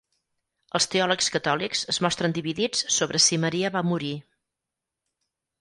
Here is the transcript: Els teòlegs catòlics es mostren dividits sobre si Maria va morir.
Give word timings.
Els 0.79 0.87
teòlegs 0.93 1.27
catòlics 1.35 1.85
es 1.93 2.01
mostren 2.07 2.35
dividits 2.37 2.83
sobre 2.97 3.21
si 3.27 3.39
Maria 3.45 3.73
va 3.77 3.87
morir. 3.93 4.13